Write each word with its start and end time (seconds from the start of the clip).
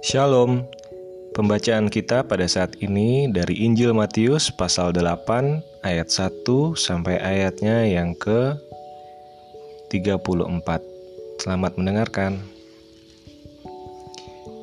Shalom. 0.00 0.64
Pembacaan 1.36 1.92
kita 1.92 2.24
pada 2.24 2.48
saat 2.48 2.72
ini 2.80 3.28
dari 3.28 3.68
Injil 3.68 3.92
Matius 3.92 4.48
pasal 4.48 4.96
8 4.96 5.84
ayat 5.84 6.08
1 6.08 6.72
sampai 6.72 7.20
ayatnya 7.20 7.84
yang 7.84 8.16
ke 8.16 8.56
34. 9.92 11.44
Selamat 11.44 11.76
mendengarkan. 11.76 12.40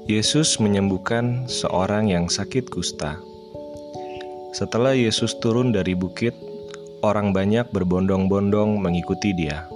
Yesus 0.10 0.58
menyembuhkan 0.58 1.46
seorang 1.46 2.10
yang 2.10 2.34
sakit 2.34 2.74
kusta. 2.74 3.22
Setelah 4.58 4.98
Yesus 4.98 5.38
turun 5.38 5.70
dari 5.70 5.94
bukit, 5.94 6.34
orang 7.06 7.30
banyak 7.30 7.70
berbondong-bondong 7.70 8.82
mengikuti 8.82 9.38
dia. 9.38 9.70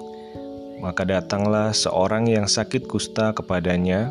Maka 0.82 1.06
datanglah 1.06 1.70
seorang 1.70 2.26
yang 2.26 2.50
sakit 2.50 2.90
kusta 2.90 3.38
kepadanya, 3.38 4.10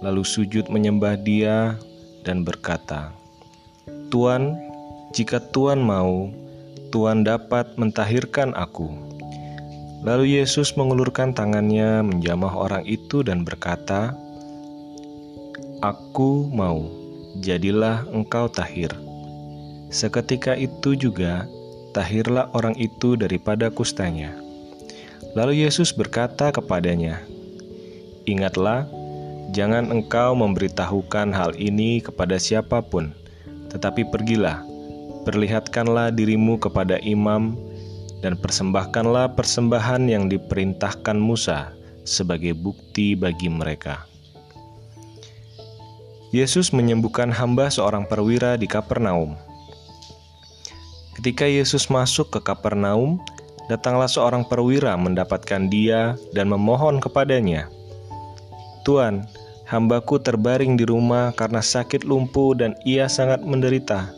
lalu 0.00 0.24
sujud 0.24 0.68
menyembah 0.72 1.20
dia 1.20 1.76
dan 2.24 2.44
berkata, 2.44 3.12
"Tuan, 4.08 4.56
jika 5.12 5.40
Tuan 5.52 5.80
mau, 5.80 6.32
Tuan 6.92 7.24
dapat 7.24 7.76
mentahirkan 7.76 8.56
aku." 8.56 8.88
Lalu 10.00 10.40
Yesus 10.40 10.80
mengulurkan 10.80 11.36
tangannya 11.36 12.00
menjamah 12.00 12.56
orang 12.56 12.84
itu 12.88 13.20
dan 13.20 13.44
berkata, 13.44 14.16
"Aku 15.84 16.48
mau, 16.48 16.88
jadilah 17.44 18.08
engkau 18.08 18.48
tahir." 18.48 18.88
Seketika 19.92 20.56
itu 20.56 20.96
juga 20.96 21.44
tahirlah 21.92 22.48
orang 22.56 22.78
itu 22.80 23.18
daripada 23.18 23.68
kustanya. 23.68 24.32
Lalu 25.36 25.68
Yesus 25.68 25.92
berkata 25.92 26.48
kepadanya, 26.48 27.20
"Ingatlah, 28.24 28.88
jangan 29.50 29.90
engkau 29.90 30.34
memberitahukan 30.38 31.34
hal 31.34 31.54
ini 31.58 32.02
kepada 32.02 32.38
siapa 32.38 32.82
pun, 32.82 33.14
tetapi 33.70 34.06
pergilah, 34.08 34.62
perlihatkanlah 35.26 36.14
dirimu 36.14 36.58
kepada 36.58 36.98
imam, 37.02 37.58
dan 38.20 38.36
persembahkanlah 38.36 39.32
persembahan 39.34 40.06
yang 40.06 40.28
diperintahkan 40.28 41.16
Musa 41.16 41.72
sebagai 42.04 42.52
bukti 42.54 43.18
bagi 43.18 43.50
mereka." 43.50 44.10
Yesus 46.30 46.70
menyembuhkan 46.70 47.34
hamba 47.34 47.66
seorang 47.74 48.06
perwira 48.06 48.54
di 48.54 48.70
Kapernaum. 48.70 49.34
Ketika 51.18 51.42
Yesus 51.42 51.90
masuk 51.90 52.30
ke 52.30 52.38
Kapernaum, 52.38 53.18
datanglah 53.66 54.06
seorang 54.06 54.46
perwira 54.46 54.94
mendapatkan 54.94 55.66
dia 55.66 56.14
dan 56.30 56.46
memohon 56.46 57.02
kepadanya, 57.02 57.66
"Tuan, 58.86 59.26
hambaku 59.70 60.18
terbaring 60.18 60.74
di 60.74 60.82
rumah 60.82 61.30
karena 61.38 61.62
sakit 61.62 62.02
lumpuh 62.02 62.58
dan 62.58 62.74
ia 62.82 63.06
sangat 63.06 63.46
menderita." 63.46 64.10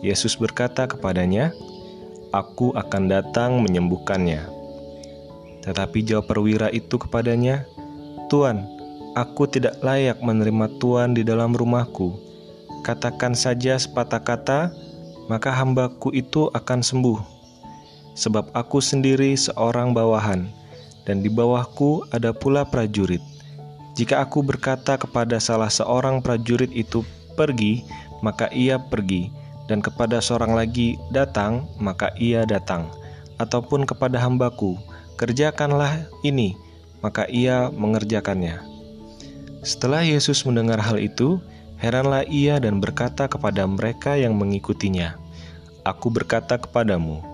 Yesus 0.00 0.40
berkata 0.40 0.88
kepadanya, 0.88 1.52
"Aku 2.32 2.72
akan 2.72 3.12
datang 3.12 3.60
menyembuhkannya." 3.60 4.48
Tetapi 5.60 5.98
jawab 6.00 6.32
perwira 6.32 6.72
itu 6.72 6.96
kepadanya, 6.96 7.68
"Tuan, 8.32 8.64
aku 9.12 9.44
tidak 9.44 9.76
layak 9.84 10.24
menerima 10.24 10.72
Tuan 10.80 11.12
di 11.12 11.20
dalam 11.20 11.52
rumahku. 11.52 12.16
Katakan 12.80 13.36
saja 13.36 13.76
sepatah 13.76 14.24
kata, 14.24 14.72
maka 15.28 15.52
hambaku 15.52 16.16
itu 16.16 16.48
akan 16.56 16.80
sembuh." 16.80 17.36
sebab 18.16 18.48
aku 18.56 18.80
sendiri 18.80 19.36
seorang 19.36 19.92
bawahan, 19.92 20.48
dan 21.04 21.20
di 21.20 21.28
bawahku 21.28 22.08
ada 22.10 22.32
pula 22.32 22.64
prajurit. 22.64 23.20
Jika 23.96 24.20
aku 24.20 24.44
berkata 24.44 25.00
kepada 25.00 25.40
salah 25.40 25.72
seorang 25.72 26.20
prajurit 26.20 26.68
itu 26.76 27.00
pergi, 27.32 27.80
maka 28.20 28.52
ia 28.52 28.76
pergi, 28.76 29.32
dan 29.72 29.80
kepada 29.80 30.20
seorang 30.20 30.52
lagi 30.52 31.00
datang, 31.08 31.64
maka 31.80 32.12
ia 32.20 32.44
datang, 32.44 32.92
ataupun 33.40 33.88
kepada 33.88 34.20
hambaku, 34.20 34.76
kerjakanlah 35.16 36.04
ini, 36.20 36.52
maka 37.00 37.24
ia 37.32 37.72
mengerjakannya. 37.72 38.60
Setelah 39.64 40.04
Yesus 40.04 40.44
mendengar 40.44 40.78
hal 40.78 41.00
itu, 41.00 41.40
heranlah 41.80 42.28
ia 42.28 42.60
dan 42.60 42.78
berkata 42.84 43.26
kepada 43.26 43.64
mereka 43.64 44.14
yang 44.14 44.36
mengikutinya, 44.36 45.16
"Aku 45.88 46.12
berkata 46.12 46.60
kepadamu, 46.60 47.24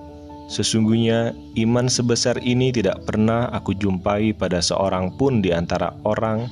Sesungguhnya 0.52 1.32
iman 1.56 1.88
sebesar 1.88 2.36
ini 2.44 2.68
tidak 2.68 3.08
pernah 3.08 3.48
aku 3.56 3.72
jumpai 3.72 4.36
pada 4.36 4.60
seorang 4.60 5.16
pun 5.16 5.40
di 5.40 5.48
antara 5.48 5.96
orang 6.04 6.44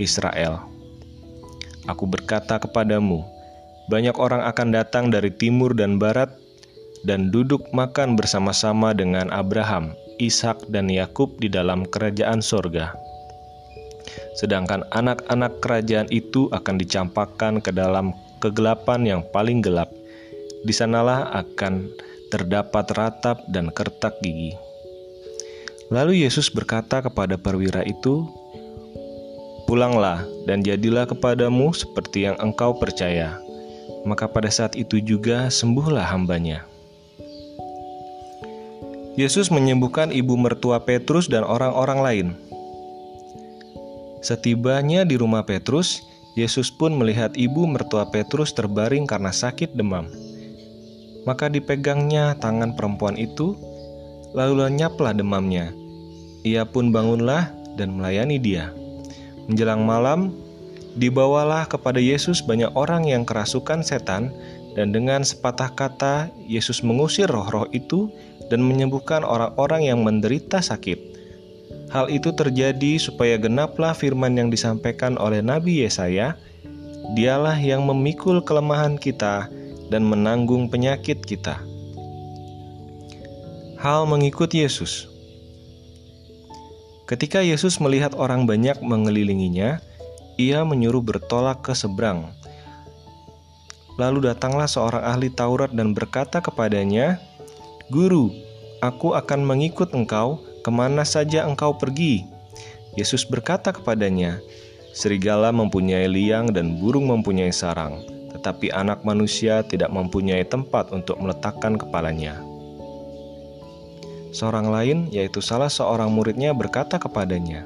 Israel. 0.00 0.64
Aku 1.84 2.08
berkata 2.08 2.56
kepadamu, 2.56 3.20
banyak 3.92 4.16
orang 4.16 4.48
akan 4.48 4.72
datang 4.72 5.12
dari 5.12 5.28
timur 5.28 5.76
dan 5.76 6.00
barat 6.00 6.32
dan 7.04 7.28
duduk 7.28 7.68
makan 7.76 8.16
bersama-sama 8.16 8.96
dengan 8.96 9.28
Abraham, 9.28 9.92
Ishak, 10.16 10.72
dan 10.72 10.88
Yakub 10.88 11.36
di 11.36 11.52
dalam 11.52 11.84
kerajaan 11.84 12.40
sorga. 12.40 12.96
Sedangkan 14.40 14.88
anak-anak 14.96 15.60
kerajaan 15.60 16.08
itu 16.08 16.48
akan 16.48 16.80
dicampakkan 16.80 17.60
ke 17.60 17.68
dalam 17.76 18.16
kegelapan 18.40 19.04
yang 19.04 19.20
paling 19.36 19.60
gelap. 19.60 19.92
Di 20.64 20.72
sanalah 20.72 21.28
akan 21.36 21.92
terdapat 22.34 22.90
ratap 22.98 23.46
dan 23.46 23.70
kertak 23.70 24.18
gigi. 24.18 24.58
Lalu 25.94 26.26
Yesus 26.26 26.50
berkata 26.50 26.98
kepada 26.98 27.38
perwira 27.38 27.86
itu, 27.86 28.26
"Pulanglah 29.70 30.26
dan 30.50 30.66
jadilah 30.66 31.06
kepadamu 31.06 31.70
seperti 31.70 32.26
yang 32.26 32.34
engkau 32.42 32.74
percaya." 32.74 33.38
Maka 34.02 34.26
pada 34.26 34.50
saat 34.50 34.74
itu 34.74 34.98
juga 34.98 35.46
sembuhlah 35.46 36.10
hambanya. 36.10 36.66
Yesus 39.14 39.54
menyembuhkan 39.54 40.10
ibu 40.10 40.34
mertua 40.34 40.82
Petrus 40.82 41.30
dan 41.30 41.46
orang-orang 41.46 42.00
lain. 42.02 42.28
Setibanya 44.26 45.06
di 45.06 45.14
rumah 45.14 45.46
Petrus, 45.46 46.02
Yesus 46.34 46.74
pun 46.74 46.98
melihat 46.98 47.30
ibu 47.38 47.62
mertua 47.62 48.10
Petrus 48.10 48.50
terbaring 48.50 49.06
karena 49.06 49.30
sakit 49.30 49.78
demam. 49.78 50.10
Maka 51.24 51.48
dipegangnya 51.48 52.36
tangan 52.36 52.76
perempuan 52.76 53.16
itu, 53.16 53.56
lalu 54.36 54.64
lenyaplah 54.68 55.16
demamnya. 55.16 55.72
Ia 56.44 56.68
pun 56.68 56.92
bangunlah 56.92 57.48
dan 57.80 57.96
melayani 57.96 58.36
dia. 58.36 58.68
Menjelang 59.48 59.84
malam, 59.84 60.36
dibawalah 61.00 61.64
kepada 61.64 61.96
Yesus 61.96 62.44
banyak 62.44 62.72
orang 62.76 63.08
yang 63.08 63.24
kerasukan 63.24 63.80
setan, 63.80 64.32
dan 64.74 64.90
dengan 64.90 65.22
sepatah 65.22 65.70
kata 65.72 66.28
Yesus 66.44 66.82
mengusir 66.82 67.30
roh-roh 67.30 67.70
itu 67.70 68.10
dan 68.50 68.60
menyembuhkan 68.60 69.22
orang-orang 69.24 69.88
yang 69.88 70.02
menderita 70.02 70.60
sakit. 70.60 71.14
Hal 71.94 72.10
itu 72.10 72.34
terjadi 72.34 72.98
supaya 72.98 73.38
genaplah 73.38 73.94
firman 73.94 74.34
yang 74.34 74.50
disampaikan 74.50 75.14
oleh 75.14 75.40
Nabi 75.40 75.86
Yesaya, 75.86 76.34
"Dialah 77.14 77.54
yang 77.54 77.86
memikul 77.86 78.42
kelemahan 78.42 78.98
kita." 78.98 79.46
Dan 79.88 80.06
menanggung 80.06 80.68
penyakit 80.72 81.20
kita. 81.24 81.60
Hal 83.80 84.08
mengikut 84.08 84.48
Yesus. 84.48 85.08
Ketika 87.04 87.44
Yesus 87.44 87.76
melihat 87.84 88.16
orang 88.16 88.48
banyak 88.48 88.80
mengelilinginya, 88.80 89.84
ia 90.40 90.64
menyuruh 90.64 91.04
bertolak 91.04 91.60
ke 91.60 91.76
seberang. 91.76 92.32
Lalu 94.00 94.32
datanglah 94.32 94.66
seorang 94.66 95.04
ahli 95.04 95.28
Taurat 95.30 95.70
dan 95.70 95.94
berkata 95.94 96.40
kepadanya, 96.40 97.20
"Guru, 97.92 98.32
aku 98.82 99.14
akan 99.14 99.44
mengikut 99.46 99.94
engkau 99.94 100.42
ke 100.64 100.70
mana 100.72 101.06
saja 101.06 101.46
engkau 101.46 101.76
pergi." 101.76 102.26
Yesus 102.98 103.22
berkata 103.22 103.70
kepadanya, 103.70 104.42
"Serigala 104.96 105.54
mempunyai 105.54 106.10
liang 106.10 106.50
dan 106.50 106.80
burung 106.82 107.06
mempunyai 107.06 107.54
sarang, 107.54 108.02
tetapi 108.44 108.68
anak 108.76 109.00
manusia 109.08 109.64
tidak 109.64 109.88
mempunyai 109.88 110.44
tempat 110.44 110.92
untuk 110.92 111.16
meletakkan 111.16 111.80
kepalanya. 111.80 112.44
Seorang 114.36 114.68
lain, 114.68 114.98
yaitu 115.08 115.40
salah 115.40 115.72
seorang 115.72 116.12
muridnya, 116.12 116.52
berkata 116.52 117.00
kepadanya, 117.00 117.64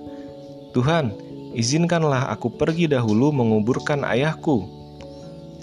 "Tuhan, 0.70 1.18
izinkanlah 1.50 2.30
aku 2.30 2.54
pergi 2.54 2.86
dahulu 2.86 3.34
menguburkan 3.34 4.06
ayahku." 4.06 4.70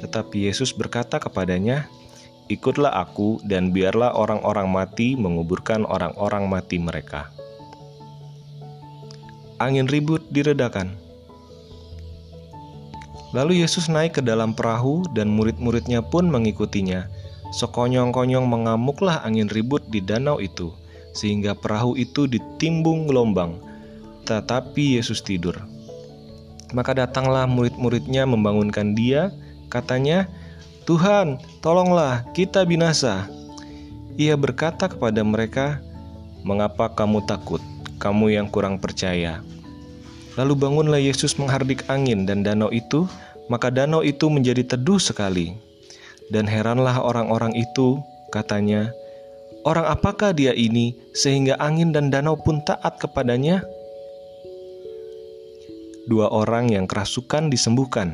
Tetapi 0.04 0.52
Yesus 0.52 0.76
berkata 0.76 1.16
kepadanya, 1.16 1.88
"Ikutlah 2.52 2.92
aku, 3.00 3.40
dan 3.48 3.72
biarlah 3.72 4.20
orang-orang 4.20 4.68
mati 4.68 5.16
menguburkan 5.16 5.88
orang-orang 5.88 6.52
mati 6.52 6.76
mereka." 6.76 7.32
Angin 9.64 9.88
ribut 9.88 10.28
diredakan. 10.28 11.05
Lalu 13.36 13.68
Yesus 13.68 13.92
naik 13.92 14.16
ke 14.18 14.22
dalam 14.24 14.56
perahu 14.56 15.04
dan 15.12 15.28
murid-muridnya 15.28 16.00
pun 16.00 16.32
mengikutinya. 16.32 17.12
Sekonyong-konyong 17.52 18.48
mengamuklah 18.48 19.20
angin 19.28 19.52
ribut 19.52 19.84
di 19.92 20.00
danau 20.00 20.40
itu, 20.40 20.72
sehingga 21.12 21.52
perahu 21.52 22.00
itu 22.00 22.32
ditimbung 22.32 23.12
gelombang. 23.12 23.60
Tetapi 24.24 24.96
Yesus 24.96 25.20
tidur. 25.20 25.60
Maka 26.72 26.96
datanglah 26.96 27.44
murid-muridnya 27.44 28.24
membangunkan 28.24 28.96
dia, 28.96 29.36
katanya, 29.68 30.32
"Tuhan, 30.88 31.36
tolonglah, 31.60 32.24
kita 32.32 32.64
binasa." 32.64 33.28
Ia 34.16 34.40
berkata 34.40 34.88
kepada 34.88 35.20
mereka, 35.28 35.84
"Mengapa 36.48 36.88
kamu 36.88 37.28
takut, 37.28 37.60
kamu 38.00 38.32
yang 38.32 38.48
kurang 38.48 38.80
percaya?" 38.80 39.44
Lalu 40.36 40.54
bangunlah 40.60 41.00
Yesus 41.00 41.40
menghardik 41.40 41.88
angin 41.88 42.28
dan 42.28 42.44
danau 42.44 42.68
itu, 42.72 43.08
maka 43.48 43.72
danau 43.72 44.04
itu 44.04 44.28
menjadi 44.28 44.76
teduh 44.76 45.00
sekali. 45.00 45.56
Dan 46.28 46.50
heranlah 46.50 47.00
orang-orang 47.00 47.56
itu, 47.56 48.02
katanya, 48.36 48.92
"Orang 49.64 49.88
apakah 49.88 50.36
dia 50.36 50.52
ini 50.52 50.92
sehingga 51.16 51.56
angin 51.62 51.96
dan 51.96 52.12
danau 52.12 52.36
pun 52.36 52.60
taat 52.68 53.00
kepadanya?" 53.00 53.64
dua 56.06 56.30
orang 56.30 56.70
yang 56.70 56.86
kerasukan 56.86 57.50
disembuhkan. 57.50 58.14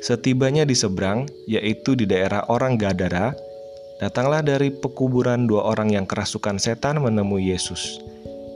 Setibanya 0.00 0.64
di 0.64 0.72
seberang, 0.72 1.28
yaitu 1.44 1.92
di 1.92 2.08
daerah 2.08 2.46
orang 2.48 2.80
Gadara, 2.80 3.36
datanglah 4.00 4.40
dari 4.40 4.72
pekuburan 4.72 5.44
dua 5.44 5.66
orang 5.66 5.92
yang 5.92 6.06
kerasukan 6.08 6.56
setan 6.56 7.02
menemui 7.04 7.52
Yesus. 7.52 8.00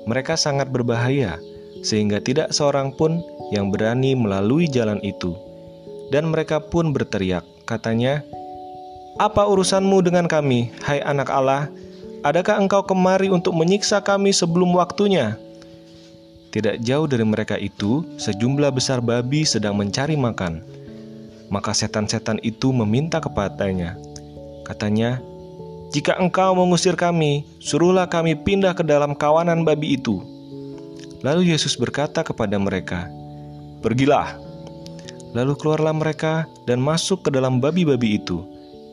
Mereka 0.09 0.41
sangat 0.41 0.73
berbahaya, 0.73 1.37
sehingga 1.83 2.23
tidak 2.23 2.55
seorang 2.55 2.95
pun 2.95 3.25
yang 3.51 3.73
berani 3.73 4.15
melalui 4.15 4.71
jalan 4.71 5.03
itu. 5.03 5.35
Dan 6.13 6.31
mereka 6.31 6.61
pun 6.63 6.95
berteriak, 6.95 7.43
katanya, 7.65 8.23
"Apa 9.19 9.49
urusanmu 9.49 10.05
dengan 10.05 10.29
kami, 10.31 10.71
hai 10.85 11.01
anak 11.03 11.33
Allah? 11.33 11.73
Adakah 12.23 12.61
engkau 12.61 12.85
kemari 12.85 13.33
untuk 13.33 13.57
menyiksa 13.57 14.05
kami 14.05 14.31
sebelum 14.31 14.77
waktunya?" 14.77 15.41
Tidak 16.55 16.87
jauh 16.87 17.11
dari 17.11 17.27
mereka 17.27 17.59
itu, 17.59 18.07
sejumlah 18.15 18.71
besar 18.71 19.03
babi 19.03 19.43
sedang 19.43 19.75
mencari 19.75 20.15
makan. 20.15 20.63
Maka 21.51 21.75
setan-setan 21.75 22.39
itu 22.47 22.71
meminta 22.71 23.19
kepadanya. 23.19 23.99
Katanya, 24.63 25.19
"Jika 25.91 26.15
engkau 26.15 26.55
mengusir 26.55 26.95
kami, 26.95 27.43
suruhlah 27.59 28.07
kami 28.07 28.39
pindah 28.39 28.71
ke 28.71 28.87
dalam 28.87 29.19
kawanan 29.19 29.67
babi 29.67 29.99
itu." 29.99 30.34
Lalu 31.25 31.57
Yesus 31.57 31.81
berkata 31.81 32.21
kepada 32.21 32.61
mereka, 32.61 33.09
"Pergilah." 33.81 34.37
Lalu 35.33 35.57
keluarlah 35.57 35.97
mereka 35.97 36.45
dan 36.69 36.79
masuk 36.85 37.25
ke 37.27 37.31
dalam 37.33 37.65
babi-babi 37.65 38.21
itu. 38.21 38.45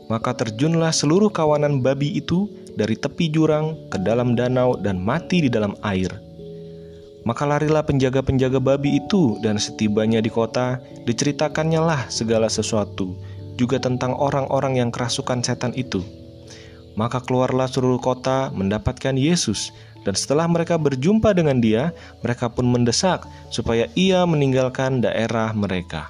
Maka 0.07 0.33
terjunlah 0.33 0.95
seluruh 0.95 1.27
kawanan 1.27 1.83
babi 1.83 2.17
itu 2.17 2.47
dari 2.79 2.95
tepi 2.95 3.27
jurang 3.29 3.75
ke 3.91 3.99
dalam 3.99 4.33
danau 4.33 4.79
dan 4.79 4.95
mati 4.97 5.43
di 5.43 5.49
dalam 5.51 5.75
air. 5.83 6.09
Maka 7.27 7.45
larilah 7.45 7.85
penjaga-penjaga 7.85 8.57
babi 8.57 8.97
itu 8.97 9.37
dan 9.45 9.61
setibanya 9.61 10.23
di 10.23 10.31
kota 10.33 10.81
diceritakannya 11.05 11.77
lah 11.83 12.01
segala 12.09 12.49
sesuatu 12.49 13.13
juga 13.61 13.77
tentang 13.77 14.17
orang-orang 14.17 14.81
yang 14.81 14.89
kerasukan 14.89 15.45
setan 15.45 15.69
itu. 15.77 16.01
Maka 16.97 17.21
keluarlah 17.21 17.69
seluruh 17.69 18.01
kota 18.01 18.49
mendapatkan 18.51 19.15
Yesus 19.15 19.69
dan 20.01 20.17
setelah 20.17 20.49
mereka 20.49 20.81
berjumpa 20.81 21.33
dengan 21.37 21.61
dia, 21.61 21.93
mereka 22.25 22.49
pun 22.49 22.65
mendesak 22.65 23.25
supaya 23.53 23.85
ia 23.93 24.25
meninggalkan 24.25 25.01
daerah 25.01 25.53
mereka. 25.53 26.09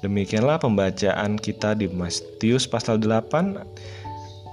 Demikianlah 0.00 0.60
pembacaan 0.60 1.40
kita 1.40 1.74
di 1.74 1.90
Matius 1.90 2.68
pasal 2.68 3.02
8 3.02 3.58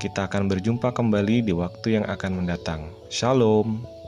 kita 0.04 0.28
akan 0.28 0.52
berjumpa 0.52 0.92
kembali 0.92 1.48
di 1.48 1.54
waktu 1.56 1.96
yang 2.02 2.06
akan 2.10 2.44
mendatang. 2.44 2.92
Shalom. 3.08 4.03